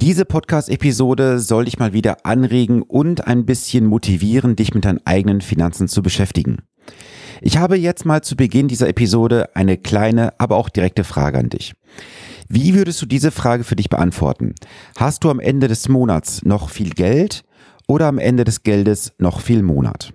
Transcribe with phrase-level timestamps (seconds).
[0.00, 5.40] Diese Podcast-Episode soll dich mal wieder anregen und ein bisschen motivieren, dich mit deinen eigenen
[5.40, 6.58] Finanzen zu beschäftigen.
[7.40, 11.48] Ich habe jetzt mal zu Beginn dieser Episode eine kleine, aber auch direkte Frage an
[11.48, 11.74] dich.
[12.48, 14.54] Wie würdest du diese Frage für dich beantworten?
[14.96, 17.44] Hast du am Ende des Monats noch viel Geld
[17.88, 20.12] oder am Ende des Geldes noch viel Monat?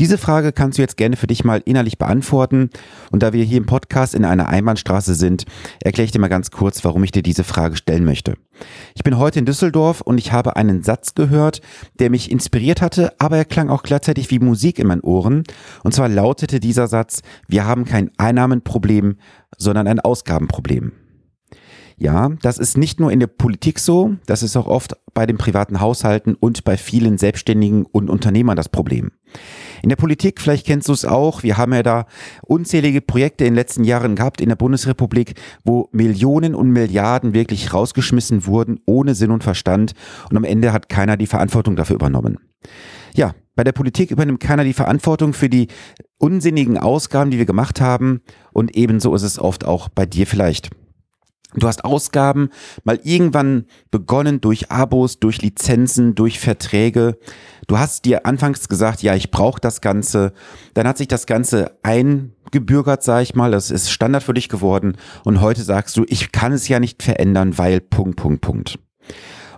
[0.00, 2.70] Diese Frage kannst du jetzt gerne für dich mal innerlich beantworten.
[3.10, 5.44] Und da wir hier im Podcast in einer Einbahnstraße sind,
[5.82, 8.38] erkläre ich dir mal ganz kurz, warum ich dir diese Frage stellen möchte.
[8.94, 11.60] Ich bin heute in Düsseldorf und ich habe einen Satz gehört,
[11.98, 15.44] der mich inspiriert hatte, aber er klang auch gleichzeitig wie Musik in meinen Ohren.
[15.84, 19.18] Und zwar lautete dieser Satz, wir haben kein Einnahmenproblem,
[19.58, 20.92] sondern ein Ausgabenproblem.
[22.02, 25.36] Ja, das ist nicht nur in der Politik so, das ist auch oft bei den
[25.36, 29.10] privaten Haushalten und bei vielen Selbstständigen und Unternehmern das Problem.
[29.82, 32.06] In der Politik, vielleicht kennst du es auch, wir haben ja da
[32.40, 37.74] unzählige Projekte in den letzten Jahren gehabt in der Bundesrepublik, wo Millionen und Milliarden wirklich
[37.74, 39.92] rausgeschmissen wurden, ohne Sinn und Verstand,
[40.30, 42.38] und am Ende hat keiner die Verantwortung dafür übernommen.
[43.14, 45.68] Ja, bei der Politik übernimmt keiner die Verantwortung für die
[46.16, 48.22] unsinnigen Ausgaben, die wir gemacht haben,
[48.54, 50.70] und ebenso ist es oft auch bei dir vielleicht.
[51.54, 52.50] Du hast Ausgaben
[52.84, 57.18] mal irgendwann begonnen durch Abos, durch Lizenzen, durch Verträge.
[57.66, 60.32] Du hast dir anfangs gesagt, ja, ich brauche das Ganze.
[60.74, 63.50] Dann hat sich das Ganze eingebürgert, sag ich mal.
[63.50, 64.96] Das ist Standard für dich geworden.
[65.24, 68.78] Und heute sagst du, ich kann es ja nicht verändern, weil Punkt, Punkt, Punkt.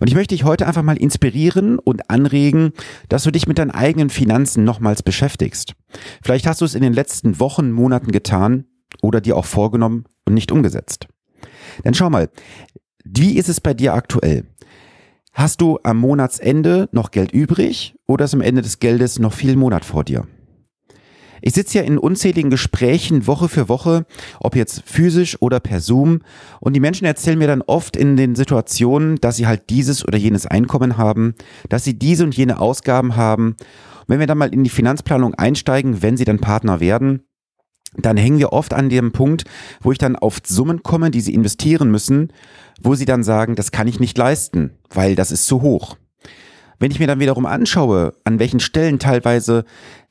[0.01, 2.73] Und ich möchte dich heute einfach mal inspirieren und anregen,
[3.09, 5.75] dass du dich mit deinen eigenen Finanzen nochmals beschäftigst.
[6.23, 8.65] Vielleicht hast du es in den letzten Wochen, Monaten getan
[9.01, 11.07] oder dir auch vorgenommen und nicht umgesetzt.
[11.85, 12.29] Dann schau mal,
[13.05, 14.45] wie ist es bei dir aktuell?
[15.33, 19.57] Hast du am Monatsende noch Geld übrig oder ist am Ende des Geldes noch viel
[19.57, 20.27] Monat vor dir?
[21.45, 24.07] Ich sitze ja in unzähligen Gesprächen Woche für Woche,
[24.39, 26.21] ob jetzt physisch oder per Zoom,
[26.61, 30.17] und die Menschen erzählen mir dann oft in den Situationen, dass sie halt dieses oder
[30.17, 31.35] jenes Einkommen haben,
[31.69, 33.57] dass sie diese und jene Ausgaben haben.
[34.03, 37.25] Und wenn wir dann mal in die Finanzplanung einsteigen, wenn sie dann Partner werden,
[37.97, 39.45] dann hängen wir oft an dem Punkt,
[39.81, 42.33] wo ich dann auf Summen komme, die sie investieren müssen,
[42.81, 45.97] wo sie dann sagen, das kann ich nicht leisten, weil das ist zu hoch.
[46.79, 49.65] Wenn ich mir dann wiederum anschaue, an welchen Stellen teilweise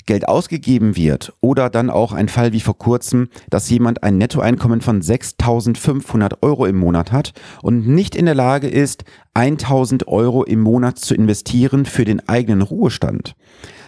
[0.05, 4.81] Geld ausgegeben wird oder dann auch ein Fall wie vor kurzem, dass jemand ein Nettoeinkommen
[4.81, 9.03] von 6.500 Euro im Monat hat und nicht in der Lage ist,
[9.35, 13.35] 1.000 Euro im Monat zu investieren für den eigenen Ruhestand,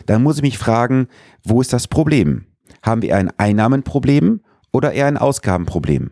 [0.05, 1.07] dann muss ich mich fragen,
[1.43, 2.45] wo ist das Problem?
[2.83, 6.11] Haben wir ein Einnahmenproblem oder eher ein Ausgabenproblem?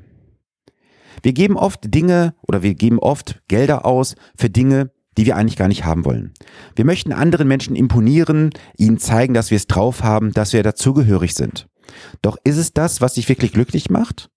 [1.21, 5.57] Wir geben oft Dinge oder wir geben oft Gelder aus für Dinge, die wir eigentlich
[5.57, 6.33] gar nicht haben wollen.
[6.75, 11.35] Wir möchten anderen Menschen imponieren, ihnen zeigen, dass wir es drauf haben, dass wir dazugehörig
[11.35, 11.67] sind.
[12.21, 14.29] Doch ist es das, was dich wirklich glücklich macht?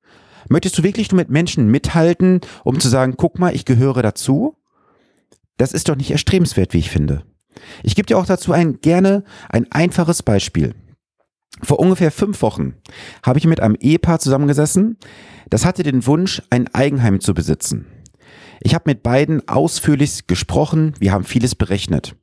[0.48, 4.56] Möchtest du wirklich nur mit Menschen mithalten, um zu sagen, guck mal, ich gehöre dazu?
[5.56, 7.22] Das ist doch nicht erstrebenswert, wie ich finde.
[7.84, 10.74] Ich gebe dir auch dazu ein gerne ein einfaches Beispiel.
[11.64, 12.74] Vor ungefähr fünf Wochen
[13.22, 14.98] habe ich mit einem Ehepaar zusammengesessen,
[15.50, 17.86] das hatte den Wunsch, ein Eigenheim zu besitzen.
[18.60, 22.16] Ich habe mit beiden ausführlich gesprochen, wir haben vieles berechnet.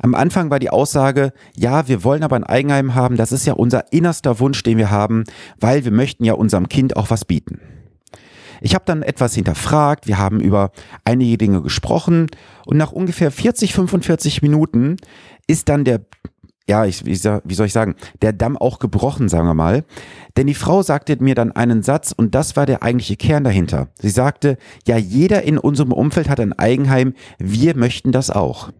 [0.00, 3.54] Am Anfang war die Aussage, ja, wir wollen aber ein Eigenheim haben, das ist ja
[3.54, 5.24] unser innerster Wunsch, den wir haben,
[5.58, 7.60] weil wir möchten ja unserem Kind auch was bieten.
[8.60, 10.70] Ich habe dann etwas hinterfragt, wir haben über
[11.04, 12.26] einige Dinge gesprochen
[12.66, 14.96] und nach ungefähr 40, 45 Minuten
[15.46, 16.02] ist dann der
[16.70, 19.84] ja, ich, wie soll ich sagen, der Damm auch gebrochen, sagen wir mal.
[20.36, 23.88] Denn die Frau sagte mir dann einen Satz und das war der eigentliche Kern dahinter.
[24.00, 28.70] Sie sagte, ja, jeder in unserem Umfeld hat ein Eigenheim, wir möchten das auch.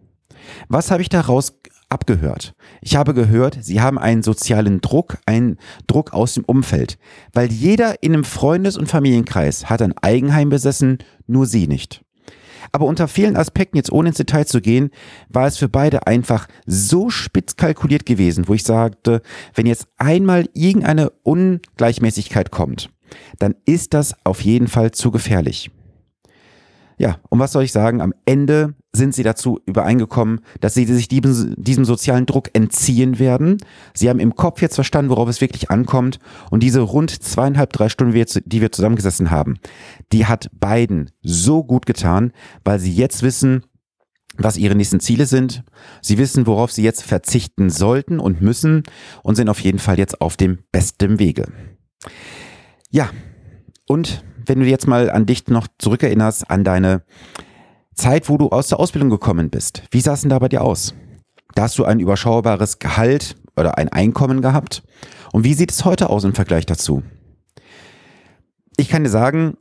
[0.69, 1.59] Was habe ich daraus
[1.89, 2.53] abgehört?
[2.79, 6.97] Ich habe gehört, sie haben einen sozialen Druck, einen Druck aus dem Umfeld,
[7.33, 12.05] weil jeder in einem Freundes- und Familienkreis hat ein Eigenheim besessen, nur sie nicht.
[12.71, 14.91] Aber unter vielen Aspekten, jetzt ohne ins Detail zu gehen,
[15.29, 19.21] war es für beide einfach so spitz kalkuliert gewesen, wo ich sagte,
[19.53, 22.89] wenn jetzt einmal irgendeine Ungleichmäßigkeit kommt,
[23.39, 25.71] dann ist das auf jeden Fall zu gefährlich.
[26.97, 27.99] Ja, und was soll ich sagen?
[27.99, 33.57] Am Ende sind sie dazu übereingekommen, dass sie sich diesem, diesem, sozialen Druck entziehen werden.
[33.93, 36.19] Sie haben im Kopf jetzt verstanden, worauf es wirklich ankommt.
[36.49, 39.59] Und diese rund zweieinhalb, drei Stunden, die wir zusammengesessen haben,
[40.11, 42.33] die hat beiden so gut getan,
[42.65, 43.63] weil sie jetzt wissen,
[44.37, 45.63] was ihre nächsten Ziele sind.
[46.01, 48.83] Sie wissen, worauf sie jetzt verzichten sollten und müssen
[49.23, 51.47] und sind auf jeden Fall jetzt auf dem besten Wege.
[52.89, 53.09] Ja,
[53.87, 57.03] und wenn du jetzt mal an dich noch zurückerinnerst, an deine
[57.95, 60.61] Zeit, wo du aus der Ausbildung gekommen bist, wie sah es denn da bei dir
[60.63, 60.93] aus?
[61.55, 64.83] Da hast du ein überschaubares Gehalt oder ein Einkommen gehabt.
[65.33, 67.03] Und wie sieht es heute aus im Vergleich dazu?
[68.77, 69.57] Ich kann dir sagen,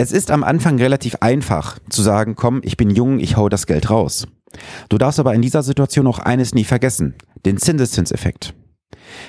[0.00, 3.66] Es ist am Anfang relativ einfach zu sagen, komm, ich bin jung, ich hau das
[3.66, 4.26] Geld raus.
[4.88, 8.54] Du darfst aber in dieser Situation auch eines nie vergessen, den Zinseszinseffekt.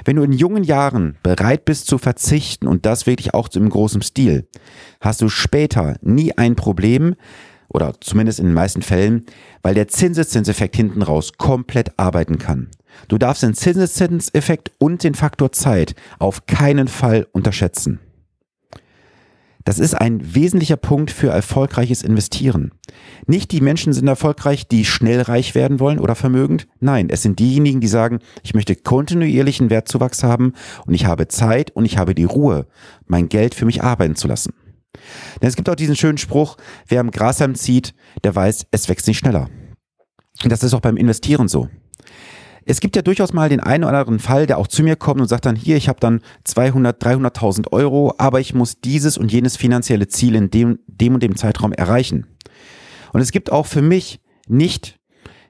[0.05, 4.01] Wenn du in jungen Jahren bereit bist zu verzichten und das wirklich auch im großen
[4.01, 4.47] Stil,
[5.01, 7.15] hast du später nie ein Problem,
[7.73, 9.25] oder zumindest in den meisten Fällen,
[9.61, 12.69] weil der Zinseszinseffekt hinten raus komplett arbeiten kann.
[13.07, 17.99] Du darfst den Zinseszinseffekt und den Faktor Zeit auf keinen Fall unterschätzen.
[19.63, 22.71] Das ist ein wesentlicher Punkt für erfolgreiches Investieren.
[23.27, 26.67] Nicht die Menschen sind erfolgreich, die schnell reich werden wollen oder vermögend.
[26.79, 30.53] Nein, es sind diejenigen, die sagen, ich möchte kontinuierlichen Wertzuwachs haben
[30.87, 32.65] und ich habe Zeit und ich habe die Ruhe,
[33.05, 34.53] mein Geld für mich arbeiten zu lassen.
[35.41, 37.93] Denn es gibt auch diesen schönen Spruch, wer am Grashalm zieht,
[38.23, 39.49] der weiß, es wächst nicht schneller.
[40.43, 41.69] Und das ist auch beim Investieren so.
[42.65, 45.19] Es gibt ja durchaus mal den einen oder anderen Fall, der auch zu mir kommt
[45.19, 49.31] und sagt dann, hier, ich habe dann 200, 300.000 Euro, aber ich muss dieses und
[49.31, 52.27] jenes finanzielle Ziel in dem, dem und dem Zeitraum erreichen.
[53.13, 55.00] Und es gibt auch für mich nicht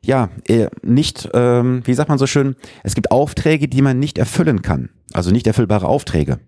[0.03, 4.17] ja, äh, nicht, ähm, wie sagt man so schön, es gibt Aufträge, die man nicht
[4.17, 4.89] erfüllen kann.
[5.13, 6.39] Also nicht erfüllbare Aufträge.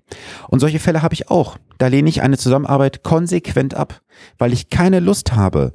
[0.47, 1.57] Und solche Fälle habe ich auch.
[1.77, 4.01] Da lehne ich eine Zusammenarbeit konsequent ab,
[4.38, 5.73] weil ich keine Lust habe,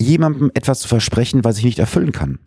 [0.00, 2.38] jemandem etwas zu versprechen, was ich nicht erfüllen kann.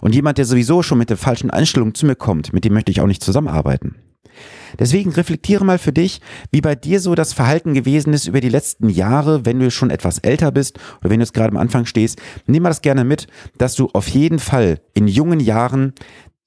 [0.00, 2.92] Und jemand, der sowieso schon mit der falschen Einstellung zu mir kommt, mit dem möchte
[2.92, 3.96] ich auch nicht zusammenarbeiten.
[4.78, 6.20] Deswegen reflektiere mal für dich,
[6.50, 9.90] wie bei dir so das Verhalten gewesen ist über die letzten Jahre, wenn du schon
[9.90, 12.20] etwas älter bist oder wenn du jetzt gerade am Anfang stehst.
[12.46, 13.26] Nimm mal das gerne mit,
[13.56, 15.92] dass du auf jeden Fall in jungen Jahren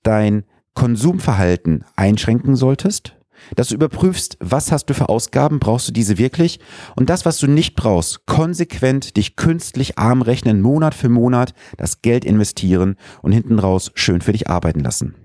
[0.03, 3.15] dein Konsumverhalten einschränken solltest,
[3.56, 6.59] dass du überprüfst, was hast du für Ausgaben, brauchst du diese wirklich
[6.95, 12.01] und das, was du nicht brauchst, konsequent dich künstlich arm rechnen, Monat für Monat, das
[12.01, 15.15] Geld investieren und hinten raus schön für dich arbeiten lassen.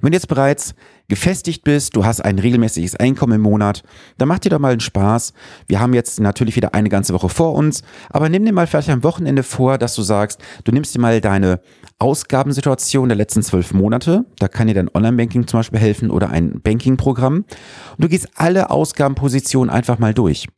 [0.00, 0.74] Wenn du jetzt bereits
[1.08, 3.82] gefestigt bist, du hast ein regelmäßiges Einkommen im Monat,
[4.16, 5.34] dann mach dir doch mal einen Spaß.
[5.66, 8.88] Wir haben jetzt natürlich wieder eine ganze Woche vor uns, aber nimm dir mal vielleicht
[8.88, 11.60] am Wochenende vor, dass du sagst, du nimmst dir mal deine
[11.98, 16.60] Ausgabensituation der letzten zwölf Monate, da kann dir dein Online-Banking zum Beispiel helfen oder ein
[16.62, 17.46] Banking-Programm und
[17.98, 20.48] du gehst alle Ausgabenpositionen einfach mal durch.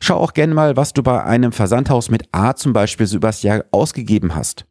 [0.00, 3.42] Schau auch gerne mal, was du bei einem Versandhaus mit A zum Beispiel so übers
[3.42, 4.66] Jahr ausgegeben hast.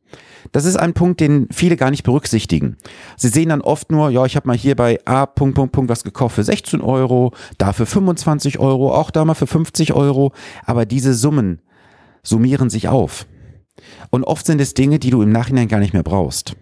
[0.51, 2.77] Das ist ein Punkt, den viele gar nicht berücksichtigen.
[3.17, 5.89] Sie sehen dann oft nur, ja, ich habe mal hier bei A Punkt, Punkt, Punkt
[5.89, 10.33] was gekauft für 16 Euro, da für 25 Euro, auch da mal für 50 Euro.
[10.65, 11.61] Aber diese Summen
[12.23, 13.25] summieren sich auf.
[14.09, 16.55] Und oft sind es Dinge, die du im Nachhinein gar nicht mehr brauchst.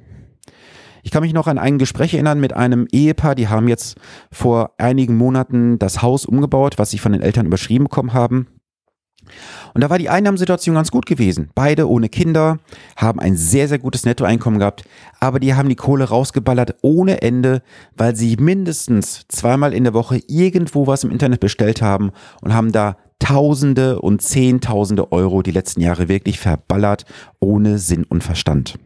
[1.02, 3.98] Ich kann mich noch an ein Gespräch erinnern mit einem Ehepaar, die haben jetzt
[4.31, 8.48] vor einigen Monaten das Haus umgebaut, was sie von den Eltern überschrieben bekommen haben.
[9.74, 11.50] Und da war die Einnahmensituation ganz gut gewesen.
[11.56, 12.60] Beide ohne Kinder
[12.96, 14.84] haben ein sehr, sehr gutes Nettoeinkommen gehabt,
[15.20, 17.62] aber die haben die Kohle rausgeballert ohne Ende,
[17.96, 22.12] weil sie mindestens zweimal in der Woche irgendwo was im Internet bestellt haben
[22.42, 27.06] und haben da Tausende und Zehntausende Euro die letzten Jahre wirklich verballert,
[27.40, 28.80] ohne Sinn und Verstand.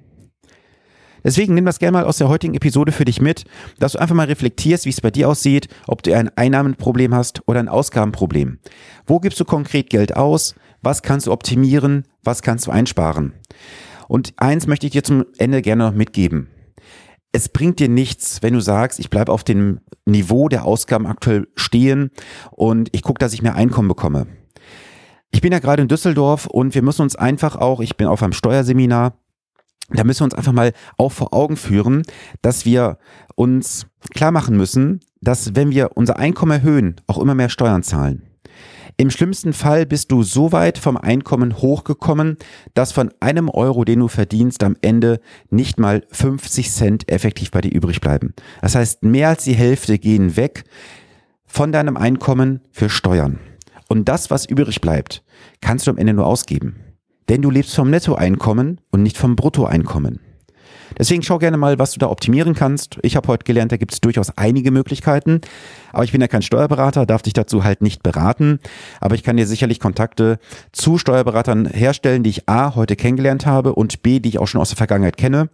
[1.24, 3.46] Deswegen nimm das gerne mal aus der heutigen Episode für dich mit,
[3.80, 7.42] dass du einfach mal reflektierst, wie es bei dir aussieht, ob du ein Einnahmenproblem hast
[7.48, 8.60] oder ein Ausgabenproblem.
[9.06, 10.56] Wo gibst du konkret Geld aus?
[10.82, 12.04] Was kannst du optimieren?
[12.24, 13.34] Was kannst du einsparen?
[14.08, 16.50] Und eins möchte ich dir zum Ende gerne noch mitgeben.
[17.32, 21.48] Es bringt dir nichts, wenn du sagst, ich bleibe auf dem Niveau der Ausgaben aktuell
[21.56, 22.12] stehen
[22.52, 24.28] und ich gucke, dass ich mehr Einkommen bekomme.
[25.32, 28.22] Ich bin ja gerade in Düsseldorf und wir müssen uns einfach auch, ich bin auf
[28.22, 29.18] einem Steuerseminar,
[29.90, 32.04] da müssen wir uns einfach mal auch vor Augen führen,
[32.42, 32.98] dass wir
[33.36, 38.24] uns klar machen müssen, dass wenn wir unser Einkommen erhöhen, auch immer mehr Steuern zahlen.
[38.98, 42.38] Im schlimmsten Fall bist du so weit vom Einkommen hochgekommen,
[42.76, 47.62] dass von einem Euro, den du verdienst, am Ende nicht mal 50 Cent effektiv bei
[47.62, 48.34] dir übrig bleiben.
[48.62, 50.64] Das heißt, mehr als die Hälfte gehen weg
[51.46, 53.40] von deinem Einkommen für Steuern.
[53.88, 55.24] Und das, was übrig bleibt,
[55.60, 56.76] kannst du am Ende nur ausgeben.
[57.30, 60.20] Denn du lebst vom Nettoeinkommen und nicht vom Bruttoeinkommen.
[60.98, 63.00] Deswegen schau gerne mal, was du da optimieren kannst.
[63.02, 65.42] Ich habe heute gelernt, da gibt es durchaus einige Möglichkeiten.
[65.92, 68.60] Aber ich bin ja kein Steuerberater, darf dich dazu halt nicht beraten.
[69.00, 70.38] Aber ich kann dir sicherlich Kontakte
[70.72, 74.62] zu Steuerberatern herstellen, die ich A heute kennengelernt habe und B, die ich auch schon
[74.62, 75.50] aus der Vergangenheit kenne.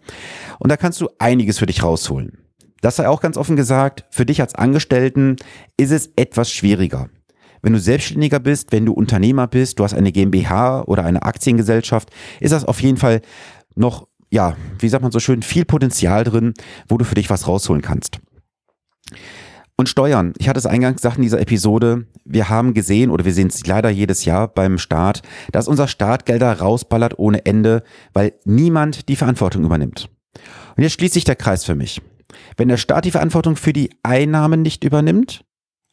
[0.60, 2.40] Und da kannst du einiges für dich rausholen.
[2.82, 5.36] Das sei auch ganz offen gesagt, für dich als Angestellten
[5.78, 7.10] ist es etwas schwieriger.
[7.62, 12.10] Wenn du Selbstständiger bist, wenn du Unternehmer bist, du hast eine GmbH oder eine Aktiengesellschaft,
[12.40, 13.22] ist das auf jeden Fall
[13.76, 16.54] noch, ja, wie sagt man so schön, viel Potenzial drin,
[16.88, 18.20] wo du für dich was rausholen kannst.
[19.76, 20.34] Und Steuern.
[20.38, 22.06] Ich hatte es eingangs gesagt in dieser Episode.
[22.26, 25.22] Wir haben gesehen oder wir sehen es leider jedes Jahr beim Staat,
[25.54, 30.10] dass unser Staat Gelder rausballert ohne Ende, weil niemand die Verantwortung übernimmt.
[30.76, 32.02] Und jetzt schließt sich der Kreis für mich.
[32.58, 35.46] Wenn der Staat die Verantwortung für die Einnahmen nicht übernimmt,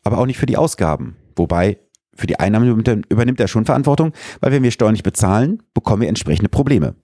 [0.03, 1.79] aber auch nicht für die Ausgaben, Wobei
[2.15, 2.69] für die Einnahmen
[3.09, 6.95] übernimmt er schon Verantwortung, weil wenn wir Steuern nicht bezahlen, bekommen wir entsprechende Probleme.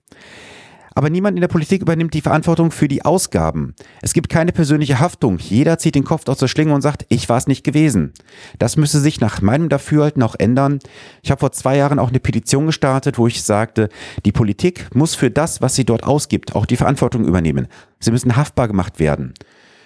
[0.95, 3.73] Aber niemand in der Politik übernimmt die Verantwortung für die Ausgaben.
[4.01, 5.39] Es gibt keine persönliche Haftung.
[5.39, 8.13] Jeder zieht den Kopf aus der Schlinge und sagt, ich war es nicht gewesen.
[8.59, 10.79] Das müsse sich nach meinem Dafürhalten auch ändern.
[11.23, 13.89] Ich habe vor zwei Jahren auch eine Petition gestartet, wo ich sagte,
[14.25, 17.67] die Politik muss für das, was sie dort ausgibt, auch die Verantwortung übernehmen.
[17.99, 19.33] Sie müssen haftbar gemacht werden.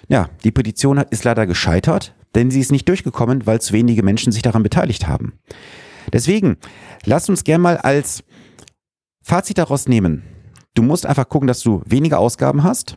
[0.08, 4.30] Ja, die Petition ist leider gescheitert, denn sie ist nicht durchgekommen, weil zu wenige Menschen
[4.30, 5.32] sich daran beteiligt haben.
[6.12, 6.56] Deswegen,
[7.04, 8.22] lasst uns gerne mal als
[9.22, 10.22] Fazit daraus nehmen.
[10.74, 12.96] Du musst einfach gucken, dass du weniger Ausgaben hast.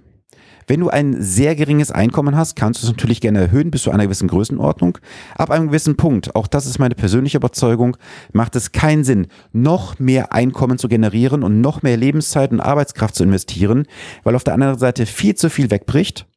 [0.67, 3.91] Wenn du ein sehr geringes Einkommen hast, kannst du es natürlich gerne erhöhen bis zu
[3.91, 4.99] einer gewissen Größenordnung.
[5.35, 7.97] Ab einem gewissen Punkt, auch das ist meine persönliche Überzeugung,
[8.33, 13.15] macht es keinen Sinn, noch mehr Einkommen zu generieren und noch mehr Lebenszeit und Arbeitskraft
[13.15, 13.87] zu investieren,
[14.23, 16.27] weil auf der anderen Seite viel zu viel wegbricht.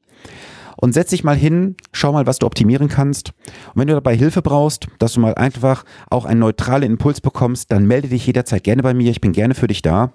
[0.85, 3.31] Und setz dich mal hin, schau mal, was du optimieren kannst.
[3.69, 7.73] Und wenn du dabei Hilfe brauchst, dass du mal einfach auch einen neutralen Impuls bekommst,
[7.73, 9.11] dann melde dich jederzeit gerne bei mir.
[9.11, 10.13] Ich bin gerne für dich da.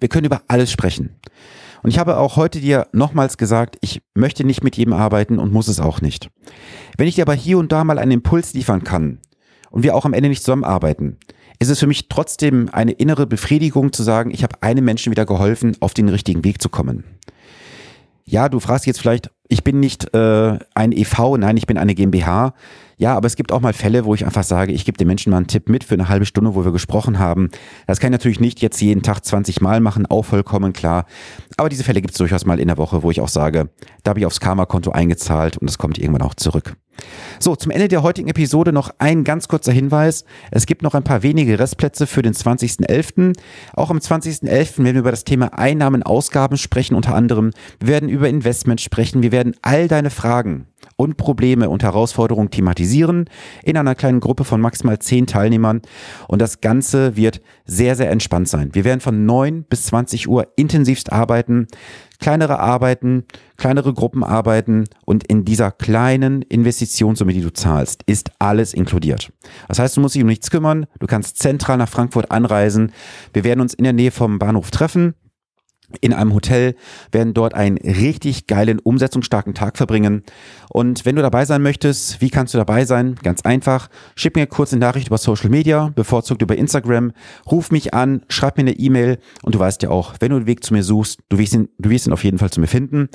[0.00, 1.20] Wir können über alles sprechen.
[1.84, 5.52] Und ich habe auch heute dir nochmals gesagt, ich möchte nicht mit jedem arbeiten und
[5.52, 6.30] muss es auch nicht.
[6.98, 9.20] Wenn ich dir aber hier und da mal einen Impuls liefern kann
[9.70, 11.16] und wir auch am Ende nicht zusammenarbeiten,
[11.60, 15.26] ist es für mich trotzdem eine innere Befriedigung zu sagen, ich habe einem Menschen wieder
[15.26, 17.04] geholfen, auf den richtigen Weg zu kommen.
[18.24, 21.94] Ja, du fragst jetzt vielleicht, ich bin nicht äh, ein EV, nein, ich bin eine
[21.94, 22.54] GmbH.
[23.00, 25.30] Ja, aber es gibt auch mal Fälle, wo ich einfach sage, ich gebe den Menschen
[25.30, 27.48] mal einen Tipp mit für eine halbe Stunde, wo wir gesprochen haben.
[27.86, 31.06] Das kann ich natürlich nicht jetzt jeden Tag 20 Mal machen, auch vollkommen klar.
[31.56, 33.70] Aber diese Fälle gibt es durchaus mal in der Woche, wo ich auch sage,
[34.02, 36.76] da habe ich aufs Karma-Konto eingezahlt und es kommt irgendwann auch zurück.
[37.38, 40.26] So, zum Ende der heutigen Episode noch ein ganz kurzer Hinweis.
[40.50, 43.34] Es gibt noch ein paar wenige Restplätze für den 20.11.
[43.72, 44.44] Auch am 20.11.
[44.84, 47.52] werden wir über das Thema Einnahmen, Ausgaben sprechen, unter anderem.
[47.78, 49.22] Wir werden über Investment sprechen.
[49.22, 50.66] Wir werden all deine Fragen
[51.00, 53.24] und Probleme und Herausforderungen thematisieren
[53.62, 55.80] in einer kleinen Gruppe von maximal zehn Teilnehmern.
[56.28, 58.74] Und das Ganze wird sehr, sehr entspannt sein.
[58.74, 61.68] Wir werden von neun bis 20 Uhr intensivst arbeiten,
[62.18, 63.24] kleinere Arbeiten,
[63.56, 69.32] kleinere Gruppen arbeiten und in dieser kleinen Investitionssumme, die du zahlst, ist alles inkludiert.
[69.68, 70.84] Das heißt, du musst dich um nichts kümmern.
[70.98, 72.92] Du kannst zentral nach Frankfurt anreisen.
[73.32, 75.14] Wir werden uns in der Nähe vom Bahnhof treffen
[76.00, 76.74] in einem Hotel,
[77.12, 80.22] werden dort einen richtig geilen, umsetzungsstarken Tag verbringen.
[80.68, 83.16] Und wenn du dabei sein möchtest, wie kannst du dabei sein?
[83.22, 83.88] Ganz einfach.
[84.14, 87.12] Schick mir kurz eine Nachricht über Social Media, bevorzugt über Instagram.
[87.50, 90.46] Ruf mich an, schreib mir eine E-Mail und du weißt ja auch, wenn du den
[90.46, 92.66] Weg zu mir suchst, du wirst ihn, du wirst ihn auf jeden Fall zu mir
[92.68, 93.08] finden.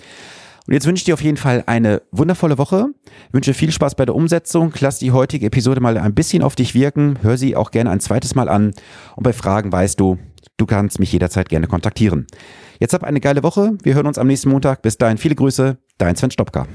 [0.68, 2.88] Und jetzt wünsche ich dir auf jeden Fall eine wundervolle Woche.
[3.28, 4.74] Ich wünsche viel Spaß bei der Umsetzung.
[4.80, 7.20] Lass die heutige Episode mal ein bisschen auf dich wirken.
[7.22, 8.74] Hör sie auch gerne ein zweites Mal an.
[9.16, 10.18] Und bei Fragen weißt du,
[10.58, 12.26] du kannst mich jederzeit gerne kontaktieren.
[12.80, 13.78] Jetzt hab eine geile Woche.
[13.84, 14.82] Wir hören uns am nächsten Montag.
[14.82, 15.78] Bis dahin viele Grüße.
[15.98, 16.68] Dein Sven Stopka.